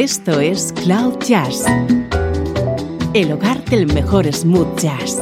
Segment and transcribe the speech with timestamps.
[0.00, 1.64] Esto es Cloud Jazz,
[3.14, 5.18] el hogar del mejor smooth jazz,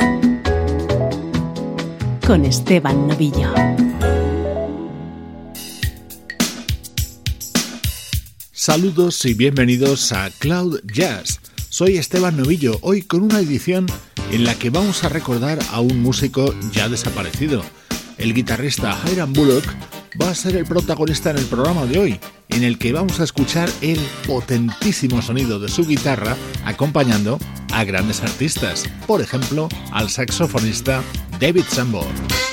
[2.27, 3.54] con Esteban Novillo.
[8.52, 11.40] Saludos y bienvenidos a Cloud Jazz.
[11.70, 13.86] Soy Esteban Novillo, hoy con una edición
[14.30, 17.62] en la que vamos a recordar a un músico ya desaparecido.
[18.18, 19.64] El guitarrista Hiram Bullock
[20.21, 23.24] va a ser el protagonista en el programa de hoy, en el que vamos a
[23.24, 27.38] escuchar el potentísimo sonido de su guitarra acompañando
[27.73, 31.02] a grandes artistas, por ejemplo al saxofonista
[31.41, 32.45] David Sanborn.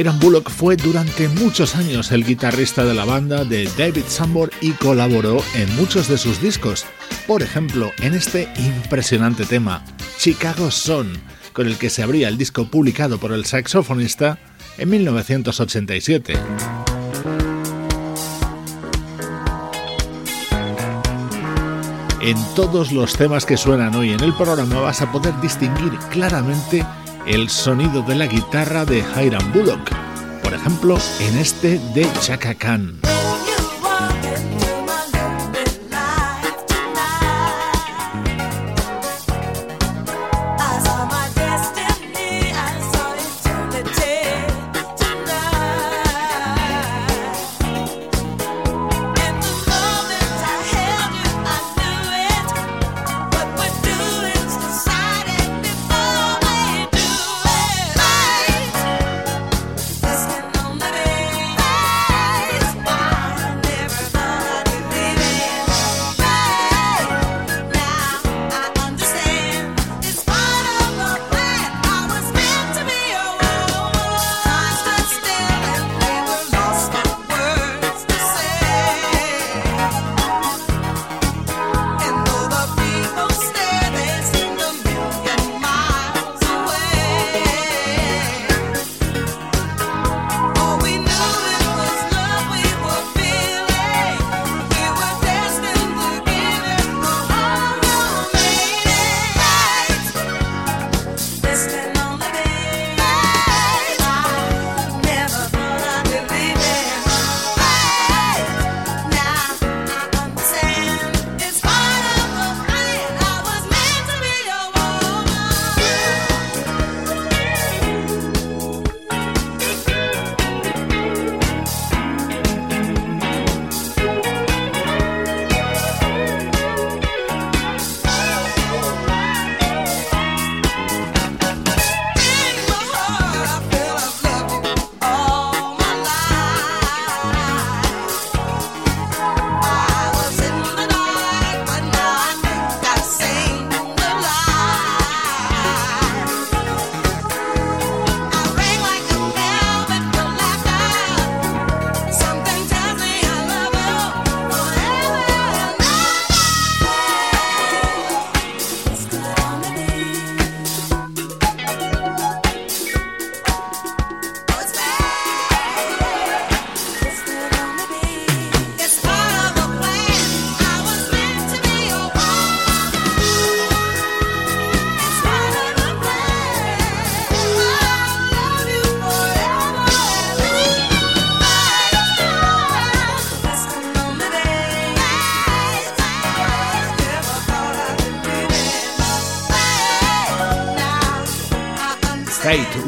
[0.00, 4.70] Hiram Bullock fue durante muchos años el guitarrista de la banda de David Sambor y
[4.70, 6.86] colaboró en muchos de sus discos.
[7.26, 9.84] Por ejemplo, en este impresionante tema,
[10.16, 11.12] Chicago Son,
[11.52, 14.38] con el que se abría el disco publicado por el saxofonista
[14.78, 16.32] en 1987.
[22.22, 26.86] En todos los temas que suenan hoy en el programa vas a poder distinguir claramente
[27.26, 29.90] el sonido de la guitarra de Hiram Bullock,
[30.42, 33.00] por ejemplo en este de Chaka Khan.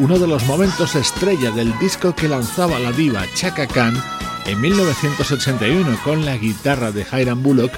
[0.02, 3.94] Uno de los momentos estrella del disco que lanzaba la diva Chaka Khan
[4.46, 7.70] en 1981 con la guitarra de Hiram Bullock,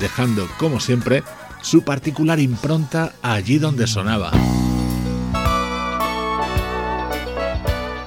[0.00, 1.22] dejando, como siempre,
[1.62, 4.32] su particular impronta allí donde sonaba.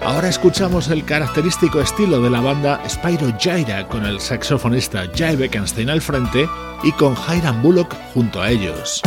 [0.01, 5.89] Ahora escuchamos el característico estilo de la banda Spyro Gyra con el saxofonista Jay Beckenstein
[5.89, 6.45] al frente
[6.83, 9.01] y con Hiram Bullock junto a ellos.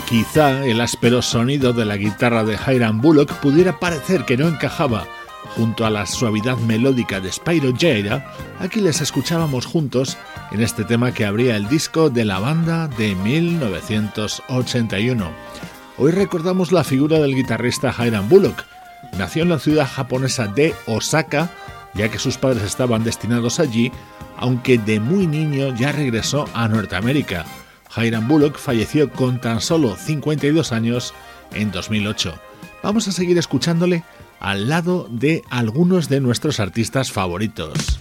[0.00, 5.06] Quizá el áspero sonido de la guitarra de Hiram Bullock pudiera parecer que no encajaba
[5.54, 10.16] junto a la suavidad melódica de Spyro Gyra, aquí les escuchábamos juntos
[10.52, 15.30] en este tema que abría el disco de la banda de 1981.
[15.98, 18.64] Hoy recordamos la figura del guitarrista Hiram Bullock.
[19.16, 21.50] Nació en la ciudad japonesa de Osaka,
[21.94, 23.92] ya que sus padres estaban destinados allí,
[24.36, 27.44] aunque de muy niño ya regresó a Norteamérica.
[27.96, 31.14] Hiram Bullock falleció con tan solo 52 años
[31.52, 32.34] en 2008.
[32.82, 34.04] Vamos a seguir escuchándole
[34.40, 37.98] al lado de algunos de nuestros artistas favoritos.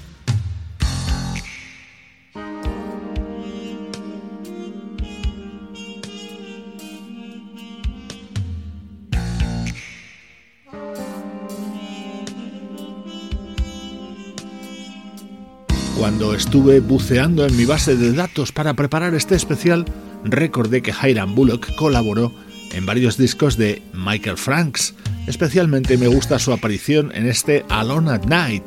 [16.24, 19.84] Cuando estuve buceando en mi base de datos para preparar este especial,
[20.24, 22.34] recordé que Hiram Bullock colaboró
[22.72, 24.94] en varios discos de Michael Franks.
[25.27, 28.63] Especialmente me gusta su aparición en este Alone at Night,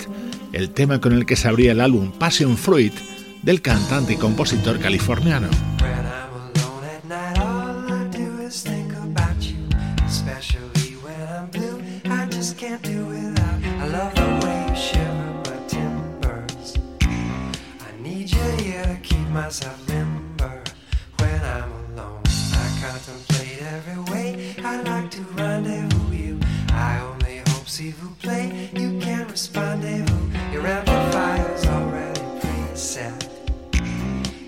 [0.52, 2.92] el tema con el que se abría el álbum Passion Fruit
[3.42, 5.48] del cantante y compositor californiano.
[19.46, 20.60] as I remember
[21.18, 22.22] when I'm alone.
[22.26, 26.40] I contemplate every way I'd like to rendezvous you.
[26.70, 30.30] I only hope, see vous play, you can respond vous.
[30.52, 33.28] Your amplifier's already preset.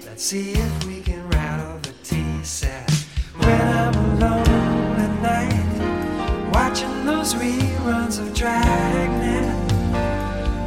[0.04, 2.90] Let's see if we can rattle the T set.
[3.36, 9.46] When I'm alone at night, watching those reruns of Dragnet,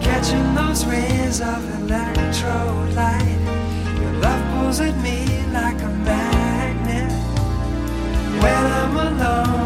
[0.01, 3.40] catching those rays of electro light.
[4.71, 7.11] Pulls at me like a magnet.
[8.41, 9.60] When I'm alone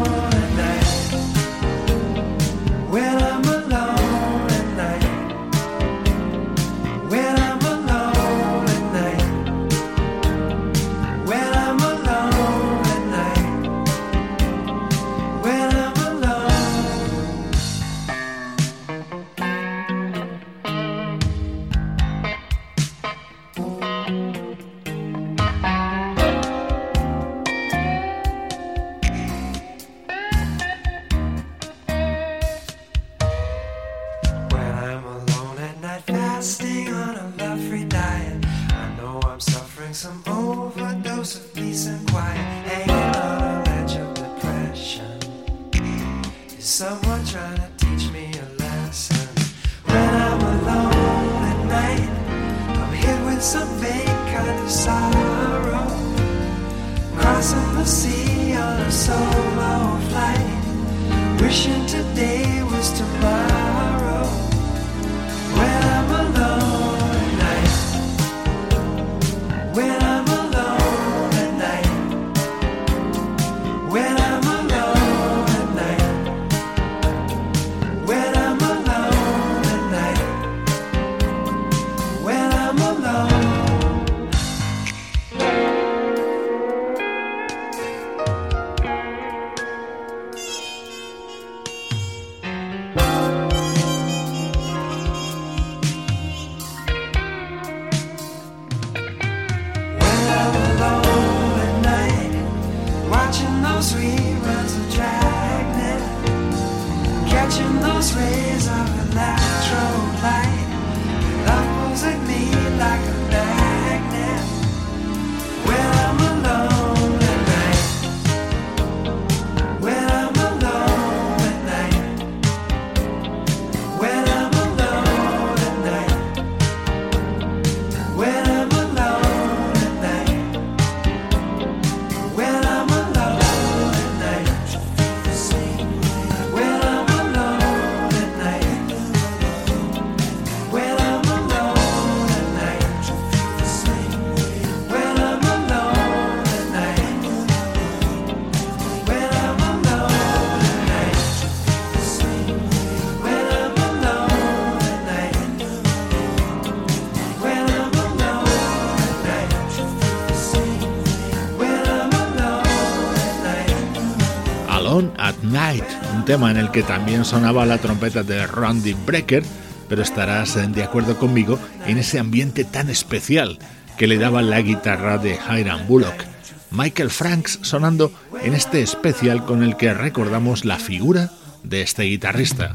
[166.26, 169.44] tema en el que también sonaba la trompeta de Randy Brecker,
[169.88, 173.60] pero estarás de acuerdo conmigo en ese ambiente tan especial
[173.96, 176.24] que le daba la guitarra de Hiram Bullock.
[176.72, 178.12] Michael Franks sonando
[178.42, 181.30] en este especial con el que recordamos la figura
[181.62, 182.74] de este guitarrista.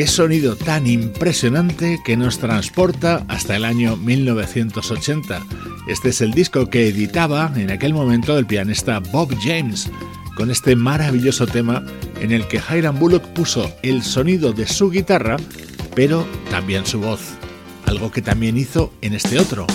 [0.00, 5.42] Qué sonido tan impresionante que nos transporta hasta el año 1980.
[5.88, 9.90] Este es el disco que editaba en aquel momento el pianista Bob James,
[10.36, 11.84] con este maravilloso tema
[12.18, 15.36] en el que Hiram Bullock puso el sonido de su guitarra,
[15.94, 17.20] pero también su voz,
[17.84, 19.66] algo que también hizo en este otro.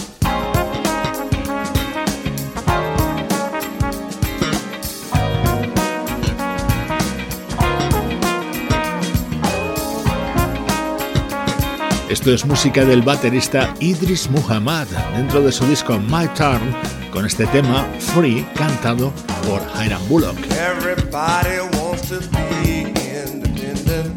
[12.15, 16.73] Esto es música del baterista Idris Muhammad dentro de su disco My Turn
[17.11, 19.11] con este tema Free cantado
[19.45, 20.37] por Hiram Bullock.
[20.51, 24.15] Everybody wants to be independent,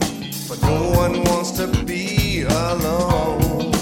[0.48, 3.72] but no one wants to be alone.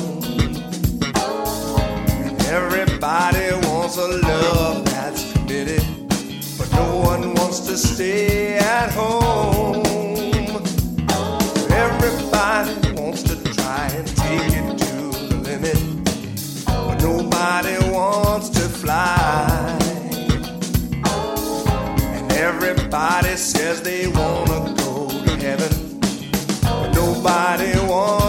[2.51, 5.83] everybody wants a love that's committed,
[6.57, 10.16] but no one wants to stay at home.
[22.97, 26.01] Everybody says they wanna go to heaven.
[26.63, 28.26] But nobody wants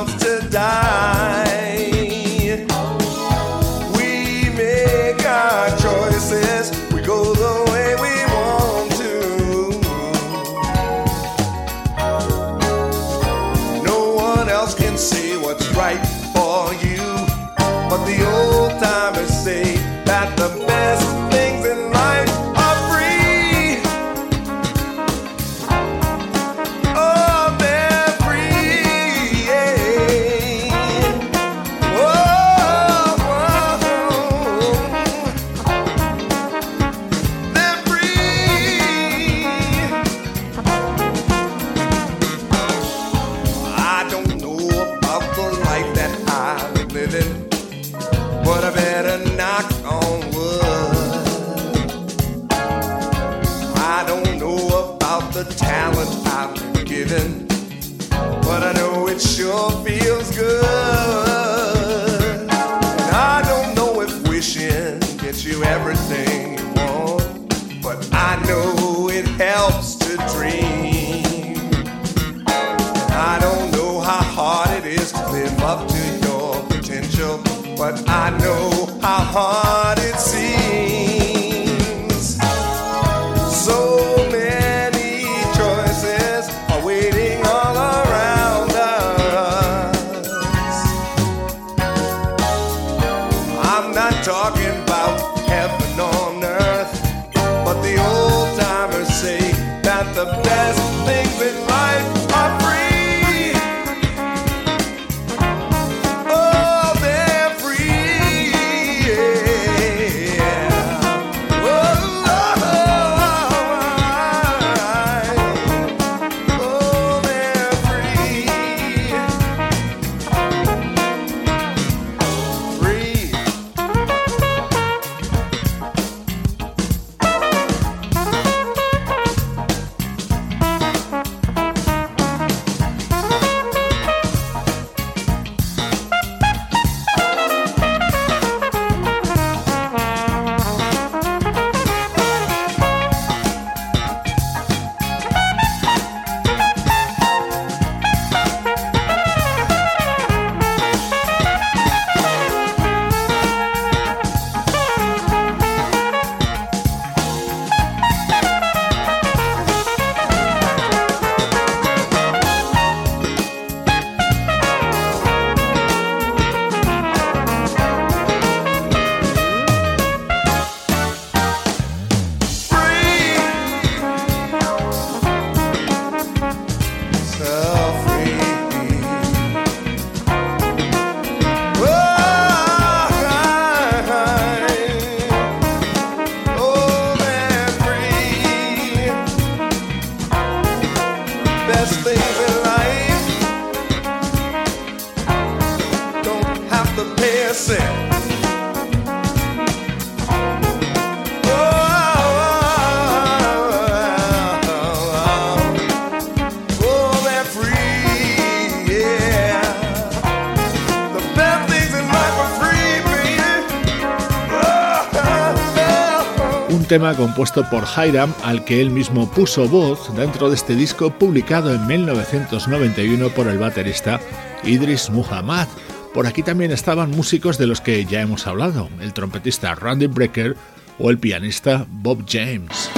[216.87, 221.73] tema compuesto por Hiram al que él mismo puso voz dentro de este disco publicado
[221.73, 224.21] en 1991 por el baterista
[224.63, 225.67] Idris Muhammad.
[226.13, 230.55] Por aquí también estaban músicos de los que ya hemos hablado, el trompetista Randy Brecker
[230.97, 232.89] o el pianista Bob James.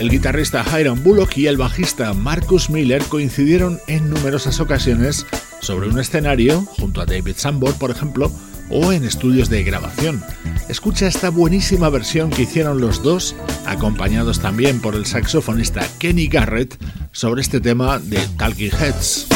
[0.00, 5.26] El guitarrista Hiram Bullock y el bajista Marcus Miller coincidieron en numerosas ocasiones
[5.60, 8.32] sobre un escenario, junto a David Sambor, por ejemplo,
[8.70, 10.22] o en estudios de grabación.
[10.70, 13.36] Escucha esta buenísima versión que hicieron los dos,
[13.66, 16.82] acompañados también por el saxofonista Kenny Garrett,
[17.12, 19.29] sobre este tema de Talking Heads.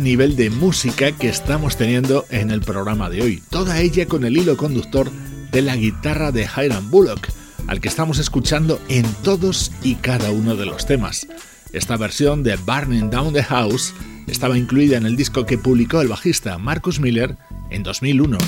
[0.00, 4.36] Nivel de música que estamos teniendo en el programa de hoy, toda ella con el
[4.36, 5.10] hilo conductor
[5.52, 7.28] de la guitarra de Hiram Bullock,
[7.66, 11.26] al que estamos escuchando en todos y cada uno de los temas.
[11.72, 13.94] Esta versión de Burning Down the House
[14.26, 17.36] estaba incluida en el disco que publicó el bajista Marcus Miller
[17.70, 18.38] en 2001.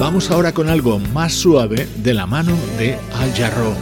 [0.00, 3.74] Vamos ahora con algo más suave de la mano de Al Jarreau.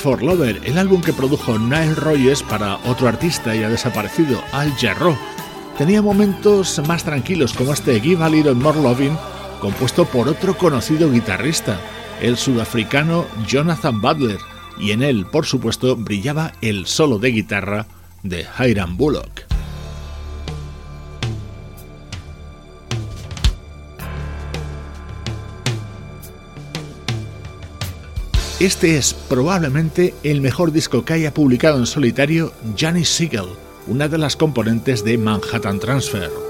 [0.00, 5.16] For Lover, el álbum que produjo Nile Rogers para otro artista ya desaparecido, Al Jarreau.
[5.76, 9.16] Tenía momentos más tranquilos como este Give a Little More Loving,
[9.60, 11.80] compuesto por otro conocido guitarrista,
[12.20, 14.38] el sudafricano Jonathan Butler,
[14.78, 17.86] y en él, por supuesto, brillaba el solo de guitarra
[18.22, 19.57] de Hiram Bullock.
[28.60, 33.46] Este es probablemente el mejor disco que haya publicado en solitario Janis Siegel,
[33.86, 36.47] una de las componentes de Manhattan Transfer.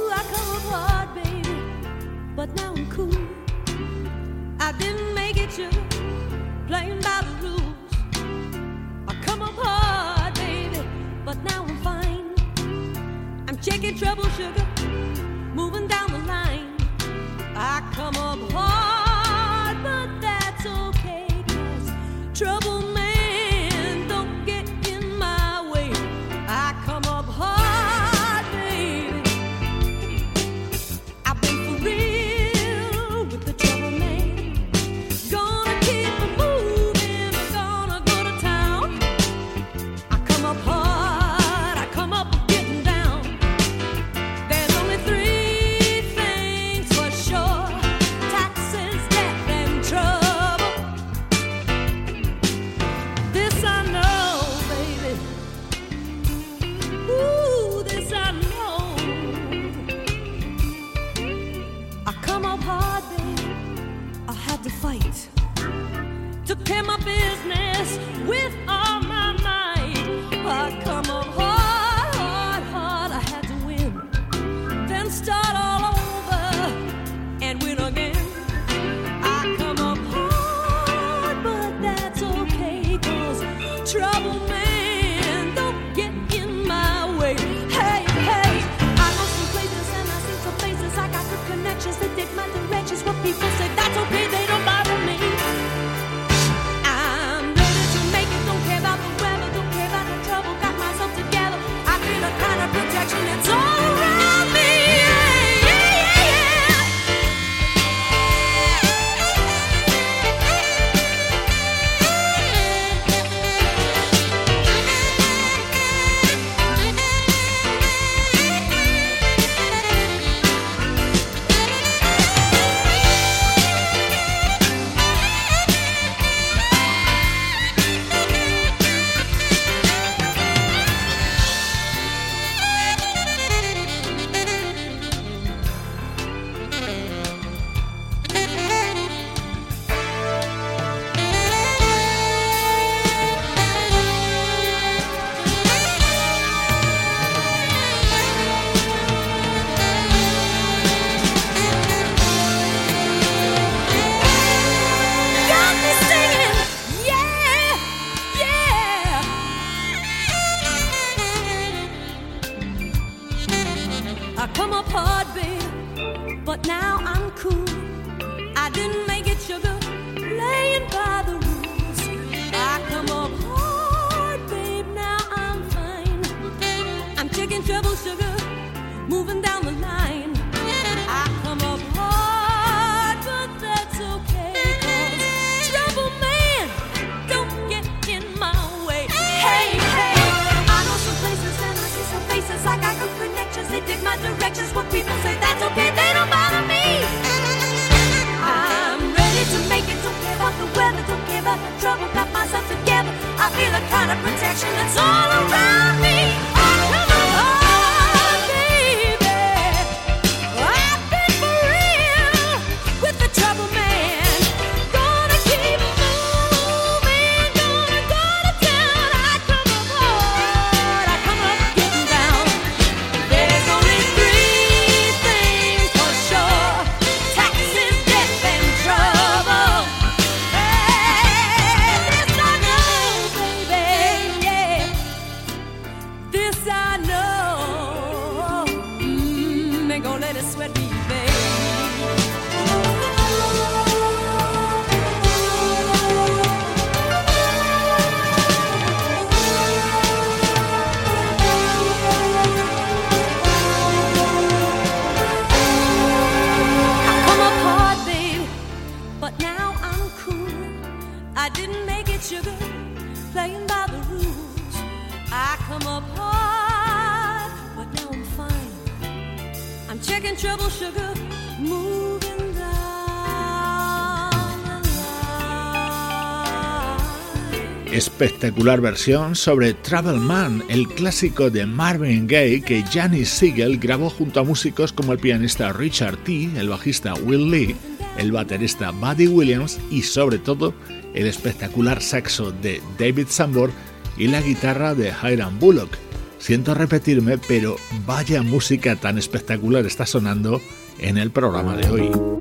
[278.21, 284.41] Espectacular versión sobre Travel Man, el clásico de Marvin Gaye que Janis Siegel grabó junto
[284.41, 287.77] a músicos como el pianista Richard T., el bajista Will Lee,
[288.17, 290.75] el baterista Buddy Williams y sobre todo
[291.15, 293.71] el espectacular saxo de David Sambor
[294.17, 295.97] y la guitarra de Hiram Bullock.
[296.41, 300.61] Siento repetirme, pero vaya música tan espectacular está sonando
[300.99, 302.38] en el programa de hoy.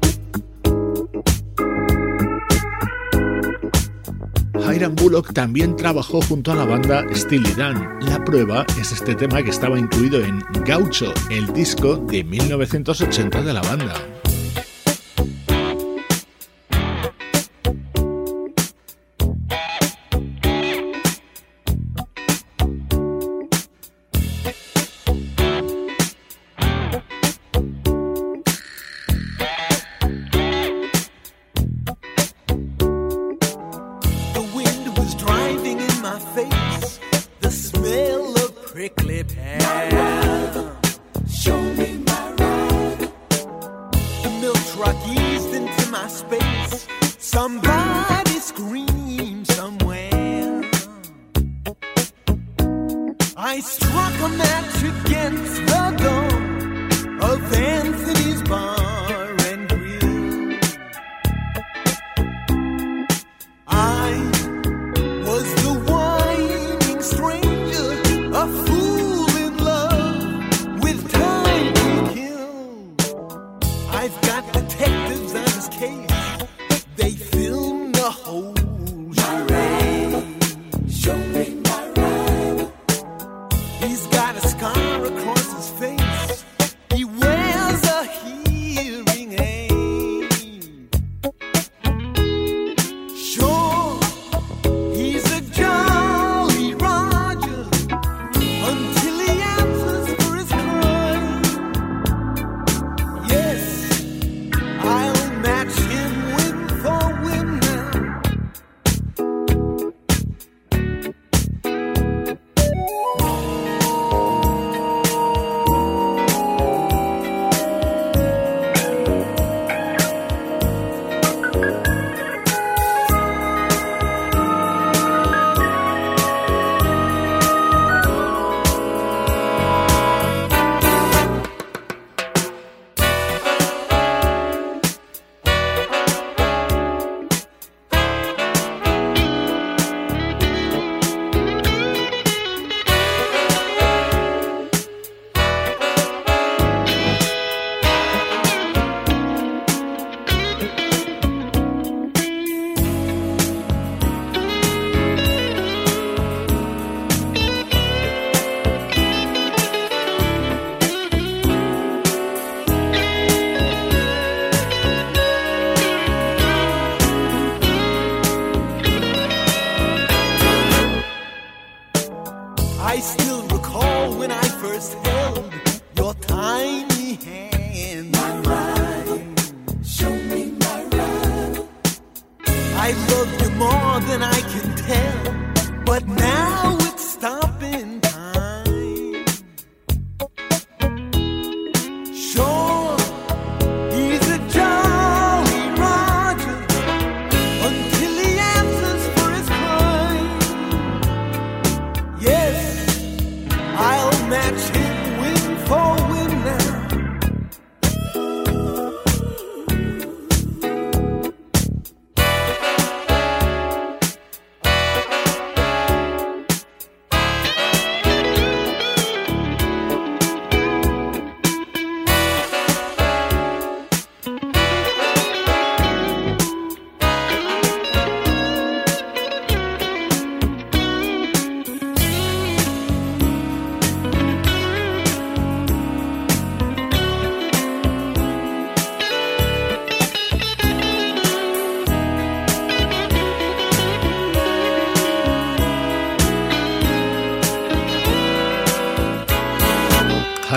[4.95, 7.99] Bullock también trabajó junto a la banda Steely Dan.
[8.01, 13.53] La prueba es este tema que estaba incluido en Gaucho, el disco de 1980 de
[13.53, 14.16] la banda.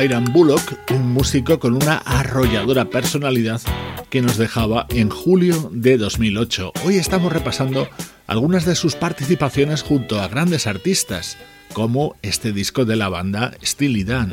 [0.02, 3.60] Hiram Bullock, un músico con una arrolladora personalidad
[4.08, 6.72] que nos dejaba en julio de 2008.
[6.84, 7.88] Hoy estamos repasando
[8.26, 11.36] algunas de sus participaciones junto a grandes artistas,
[11.72, 14.32] como este disco de la banda Steely Dan.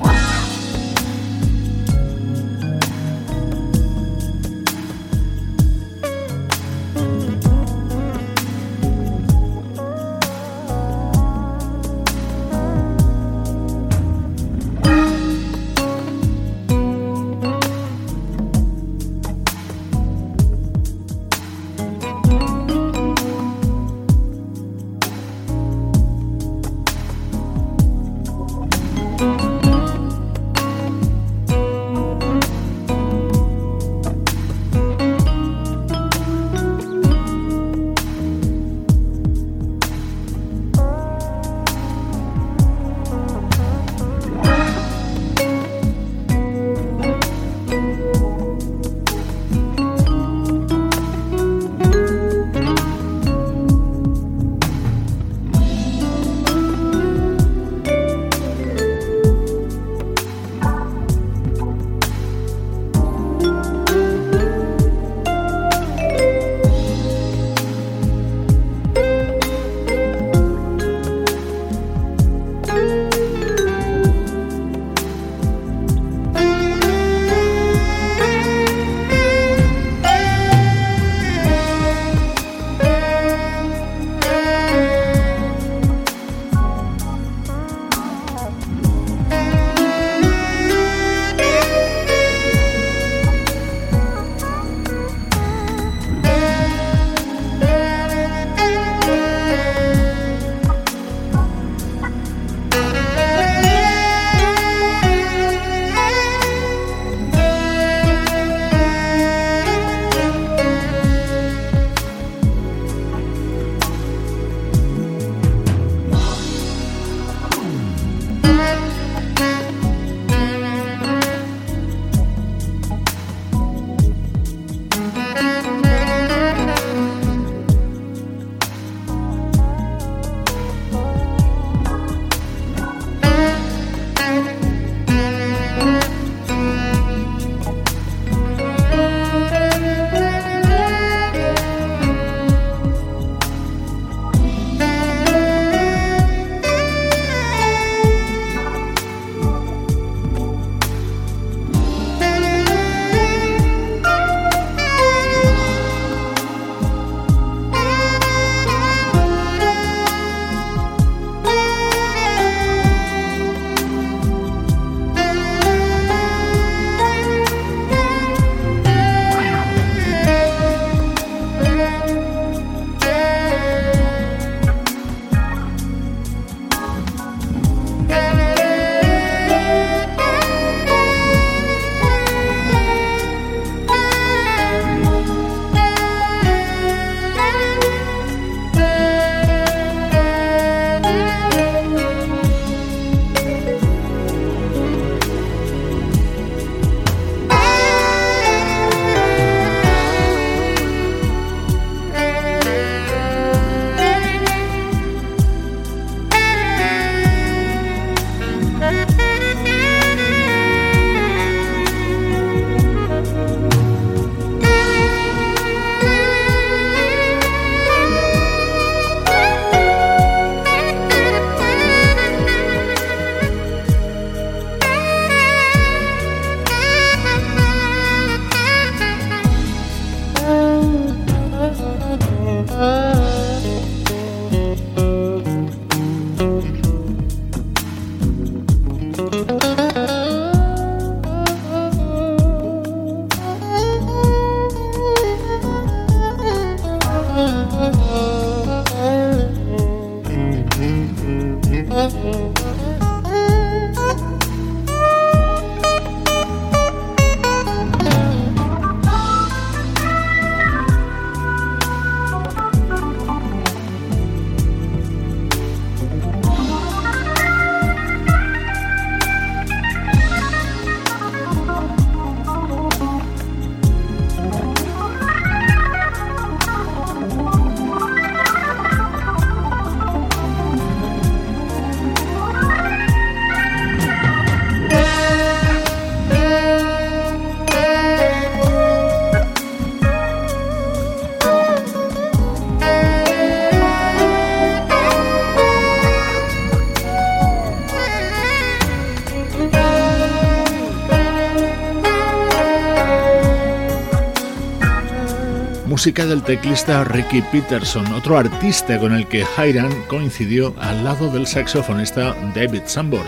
[306.13, 312.33] Del teclista Ricky Peterson, otro artista con el que Hiram coincidió al lado del saxofonista
[312.55, 313.25] David Sambor.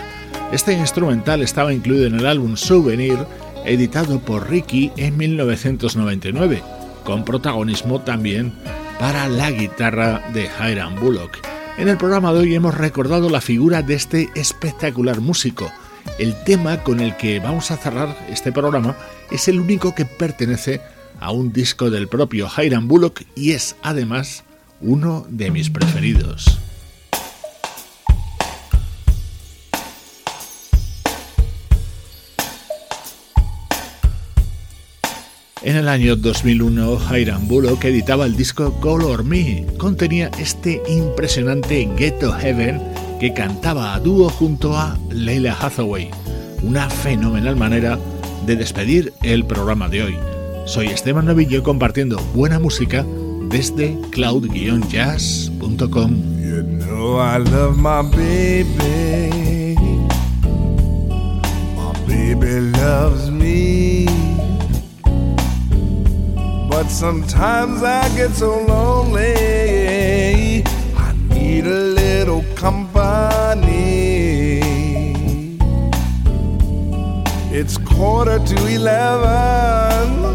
[0.50, 3.18] Este instrumental estaba incluido en el álbum Souvenir,
[3.66, 6.62] editado por Ricky en 1999,
[7.04, 8.54] con protagonismo también
[8.98, 11.36] para la guitarra de Hiram Bullock.
[11.76, 15.70] En el programa de hoy hemos recordado la figura de este espectacular músico.
[16.18, 18.96] El tema con el que vamos a cerrar este programa
[19.30, 24.44] es el único que pertenece a un disco del propio Hiram Bullock y es además
[24.80, 26.58] uno de mis preferidos.
[35.62, 39.66] En el año 2001, Hiram Bullock editaba el disco Color Me.
[39.76, 42.80] Contenía este impresionante Ghetto Heaven
[43.20, 46.10] que cantaba a dúo junto a Leila Hathaway.
[46.62, 47.98] Una fenomenal manera
[48.46, 50.29] de despedir el programa de hoy.
[50.66, 53.04] Soy Esteban Novillo compartiendo buena música
[53.48, 56.40] desde cloud-jazz.com.
[56.40, 59.74] You know I love my baby.
[61.76, 64.06] My baby loves me.
[66.68, 70.64] But sometimes I get so lonely.
[70.96, 73.00] I need a little company.
[77.52, 80.29] It's quarter to eleven.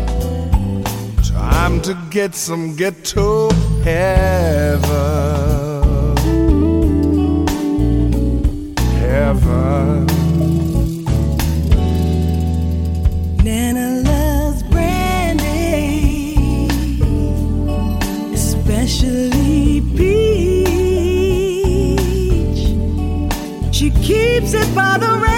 [1.66, 3.50] Time to get some ghetto
[3.82, 4.86] heaven.
[9.02, 10.06] Heaven.
[13.44, 16.38] Nana loves brandy,
[18.32, 20.76] especially peach.
[23.76, 25.35] She keeps it by the radio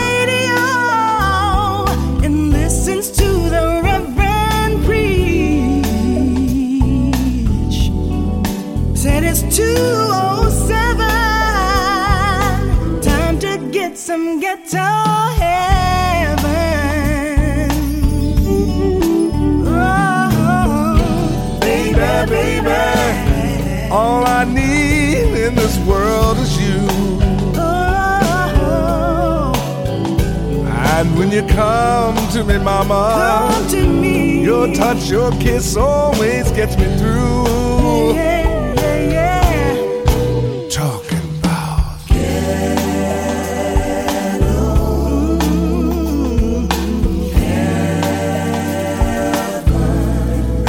[31.18, 34.43] when you come to me, mama, come to me.
[34.43, 38.13] your touch, your kiss always gets me through.
[38.13, 40.70] Yeah, yeah, yeah.
[40.70, 41.88] Talking about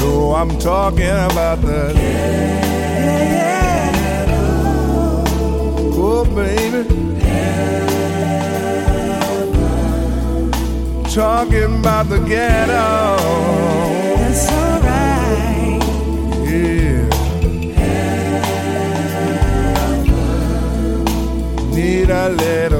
[0.01, 2.48] No, I'm talking about the Oh,
[11.19, 13.17] Talking about the ghetto.
[14.19, 15.83] That's alright.
[16.47, 17.09] Yeah.
[21.75, 22.78] Need a little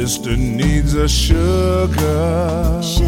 [0.00, 3.04] Sister needs a sugar Should